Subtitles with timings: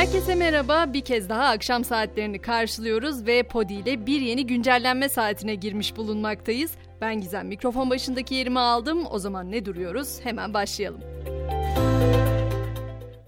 [0.00, 0.92] Herkese merhaba.
[0.92, 6.72] Bir kez daha akşam saatlerini karşılıyoruz ve Podi ile bir yeni güncellenme saatine girmiş bulunmaktayız.
[7.00, 9.06] Ben Gizem mikrofon başındaki yerimi aldım.
[9.10, 10.20] O zaman ne duruyoruz?
[10.24, 11.00] Hemen başlayalım.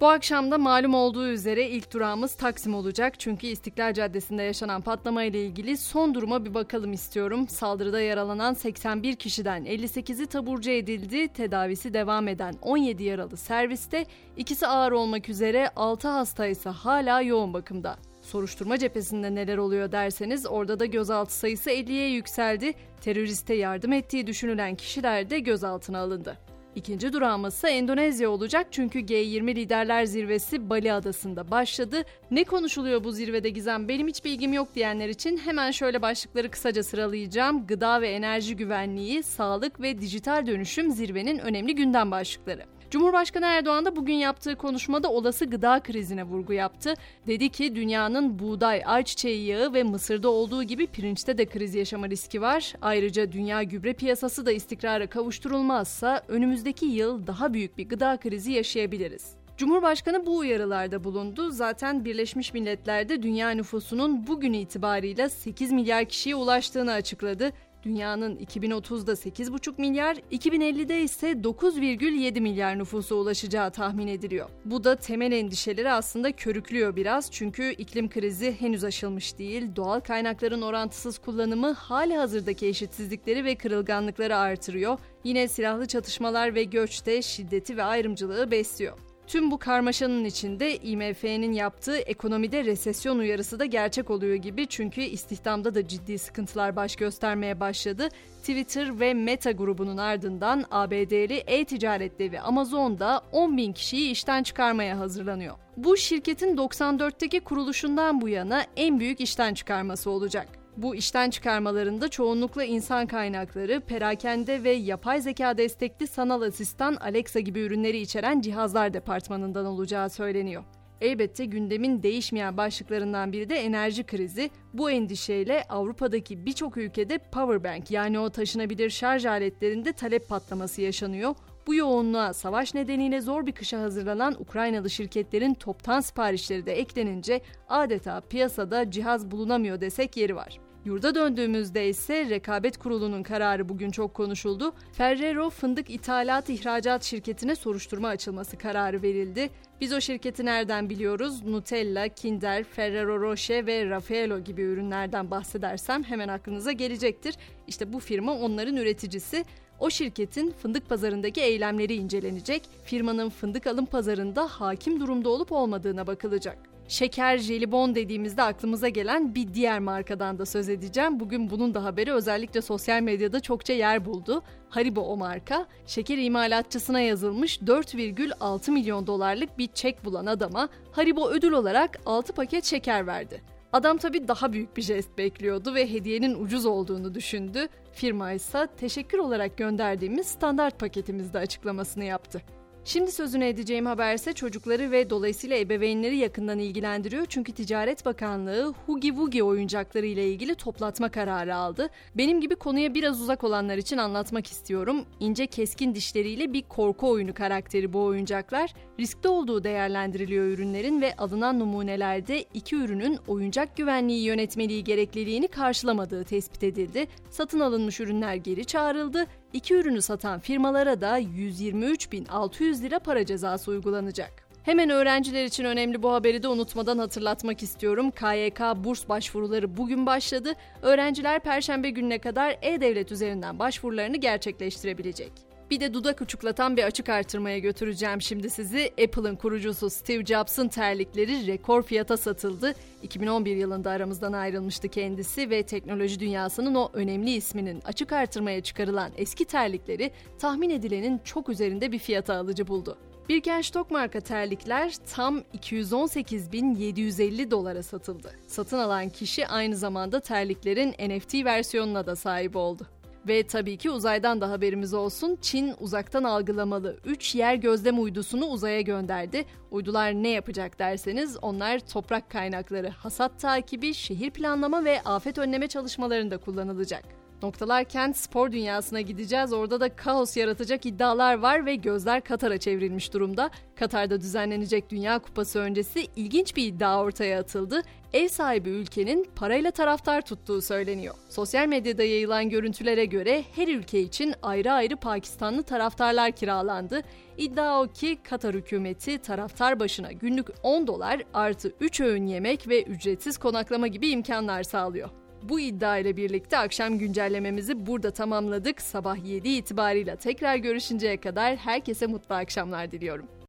[0.03, 3.21] Bu akşam da malum olduğu üzere ilk durağımız Taksim olacak.
[3.21, 7.49] Çünkü İstiklal Caddesi'nde yaşanan patlama ile ilgili son duruma bir bakalım istiyorum.
[7.49, 11.29] Saldırıda yaralanan 81 kişiden 58'i taburcu edildi.
[11.29, 14.07] Tedavisi devam eden 17 yaralı serviste,
[14.37, 17.97] ikisi ağır olmak üzere 6 hasta ise hala yoğun bakımda.
[18.23, 22.73] Soruşturma cephesinde neler oluyor derseniz orada da gözaltı sayısı 50'ye yükseldi.
[23.01, 26.52] Teröriste yardım ettiği düşünülen kişiler de gözaltına alındı.
[26.77, 32.03] İkinci durağımız ise Endonezya olacak çünkü G20 Liderler Zirvesi Bali Adası'nda başladı.
[32.31, 33.89] Ne konuşuluyor bu zirvede Gizem?
[33.89, 37.67] Benim hiç bilgim yok diyenler için hemen şöyle başlıkları kısaca sıralayacağım.
[37.67, 42.63] Gıda ve enerji güvenliği, sağlık ve dijital dönüşüm zirvenin önemli gündem başlıkları.
[42.93, 46.95] Cumhurbaşkanı Erdoğan da bugün yaptığı konuşmada olası gıda krizine vurgu yaptı.
[47.27, 52.43] Dedi ki dünyanın buğday, ayçiçeği yağı ve mısırda olduğu gibi pirinçte de kriz yaşama riski
[52.43, 52.73] var.
[52.83, 59.35] Ayrıca dünya gübre piyasası da istikrara kavuşturulmazsa önümüzdeki yıl daha büyük bir gıda krizi yaşayabiliriz.
[59.57, 61.51] Cumhurbaşkanı bu uyarılarda bulundu.
[61.51, 67.53] Zaten Birleşmiş Milletler'de dünya nüfusunun bugün itibarıyla 8 milyar kişiye ulaştığını açıkladı.
[67.83, 74.49] Dünyanın 2030'da 8,5 milyar, 2050'de ise 9,7 milyar nüfusa ulaşacağı tahmin ediliyor.
[74.65, 80.63] Bu da temel endişeleri aslında körüklüyor biraz çünkü iklim krizi henüz aşılmış değil, doğal kaynakların
[80.63, 84.99] orantısız kullanımı hali hazırdaki eşitsizlikleri ve kırılganlıkları artırıyor.
[85.25, 89.12] Yine silahlı çatışmalar ve göçte şiddeti ve ayrımcılığı besliyor.
[89.27, 95.75] Tüm bu karmaşanın içinde IMF'nin yaptığı ekonomide resesyon uyarısı da gerçek oluyor gibi çünkü istihdamda
[95.75, 98.09] da ciddi sıkıntılar baş göstermeye başladı.
[98.41, 104.99] Twitter ve Meta grubunun ardından ABD'li e-ticaret devi Amazon da 10 bin kişiyi işten çıkarmaya
[104.99, 105.55] hazırlanıyor.
[105.77, 110.62] Bu şirketin 94'teki kuruluşundan bu yana en büyük işten çıkarması olacak.
[110.77, 117.61] Bu işten çıkarmalarında çoğunlukla insan kaynakları, perakende ve yapay zeka destekli sanal asistan Alexa gibi
[117.61, 120.65] ürünleri içeren cihazlar departmanından olacağı söyleniyor.
[121.01, 124.51] Elbette gündemin değişmeyen başlıklarından biri de enerji krizi.
[124.75, 131.35] Bu endişeyle Avrupa'daki birçok ülkede powerbank yani o taşınabilir şarj aletlerinde talep patlaması yaşanıyor.
[131.67, 138.21] Bu yoğunluğa savaş nedeniyle zor bir kışa hazırlanan Ukraynalı şirketlerin toptan siparişleri de eklenince adeta
[138.21, 140.61] piyasada cihaz bulunamıyor desek yeri var.
[140.85, 144.73] Yurda döndüğümüzde ise Rekabet Kurulu'nun kararı bugün çok konuşuldu.
[144.93, 149.51] Ferrero Fındık İthalat İhracat Şirketi'ne soruşturma açılması kararı verildi.
[149.81, 151.45] Biz o şirketi nereden biliyoruz?
[151.45, 157.35] Nutella, Kinder, Ferrero Rocher ve Raffaello gibi ürünlerden bahsedersem hemen aklınıza gelecektir.
[157.67, 159.45] İşte bu firma onların üreticisi.
[159.83, 166.59] O şirketin fındık pazarındaki eylemleri incelenecek, firmanın fındık alım pazarında hakim durumda olup olmadığına bakılacak.
[166.89, 171.21] Şeker, jelibon dediğimizde aklımıza gelen bir diğer markadan da söz edeceğim.
[171.21, 174.43] Bugün bunun da haberi özellikle sosyal medyada çokça yer buldu.
[174.69, 181.53] Haribo o marka, şeker imalatçısına yazılmış 4,6 milyon dolarlık bir çek bulan adama Haribo ödül
[181.53, 183.52] olarak 6 paket şeker verdi.
[183.73, 187.69] Adam tabii daha büyük bir jest bekliyordu ve hediyenin ucuz olduğunu düşündü.
[187.93, 192.43] Firma ise teşekkür olarak gönderdiğimiz standart paketimizde açıklamasını yaptı.
[192.85, 197.27] Şimdi sözünü edeceğim haber ise çocukları ve dolayısıyla ebeveynleri yakından ilgilendiriyor.
[197.29, 201.89] Çünkü Ticaret Bakanlığı Hugi Wugi oyuncakları ile ilgili toplatma kararı aldı.
[202.15, 205.05] Benim gibi konuya biraz uzak olanlar için anlatmak istiyorum.
[205.21, 208.75] İnce keskin dişleriyle bir korku oyunu karakteri bu oyuncaklar.
[209.01, 216.63] Riskli olduğu değerlendiriliyor ürünlerin ve alınan numunelerde iki ürünün oyuncak güvenliği yönetmeliği gerekliliğini karşılamadığı tespit
[216.63, 217.07] edildi.
[217.31, 224.49] Satın alınmış ürünler geri çağrıldı İki ürünü satan firmalara da 123.600 lira para cezası uygulanacak.
[224.63, 228.11] Hemen öğrenciler için önemli bu haberi de unutmadan hatırlatmak istiyorum.
[228.11, 230.53] KYK burs başvuruları bugün başladı.
[230.83, 235.52] Öğrenciler perşembe gününe kadar e-devlet üzerinden başvurularını gerçekleştirebilecek.
[235.73, 238.93] Bir de dudak uçuklatan bir açık artırmaya götüreceğim şimdi sizi.
[239.05, 242.75] Apple'ın kurucusu Steve Jobs'ın terlikleri rekor fiyata satıldı.
[243.03, 249.45] 2011 yılında aramızdan ayrılmıştı kendisi ve teknoloji dünyasının o önemli isminin açık artırmaya çıkarılan eski
[249.45, 252.99] terlikleri tahmin edilenin çok üzerinde bir fiyata alıcı buldu.
[253.29, 258.33] Birkenstock marka terlikler tam 218.750 dolara satıldı.
[258.47, 262.87] Satın alan kişi aynı zamanda terliklerin NFT versiyonuna da sahip oldu.
[263.29, 265.39] Ve tabii ki uzaydan da haberimiz olsun.
[265.41, 269.45] Çin uzaktan algılamalı 3 yer gözlem uydusunu uzaya gönderdi.
[269.71, 276.39] Uydular ne yapacak derseniz onlar toprak kaynakları, hasat takibi, şehir planlama ve afet önleme çalışmalarında
[276.39, 277.22] kullanılacak.
[277.43, 279.53] Noktalarken spor dünyasına gideceğiz.
[279.53, 283.51] Orada da kaos yaratacak iddialar var ve gözler Katar'a çevrilmiş durumda.
[283.77, 287.83] Katar'da düzenlenecek Dünya Kupası öncesi ilginç bir iddia ortaya atıldı.
[288.13, 291.15] Ev sahibi ülkenin parayla taraftar tuttuğu söyleniyor.
[291.29, 297.03] Sosyal medyada yayılan görüntülere göre her ülke için ayrı ayrı Pakistanlı taraftarlar kiralandı.
[297.39, 302.83] İddia o ki Katar hükümeti taraftar başına günlük 10 dolar artı 3 öğün yemek ve
[302.83, 305.22] ücretsiz konaklama gibi imkanlar sağlıyor.
[305.43, 308.83] Bu iddia ile birlikte akşam güncellememizi burada tamamladık.
[308.83, 313.27] Sabah 7 itibarıyla tekrar görüşünceye kadar herkese mutlu akşamlar diliyorum.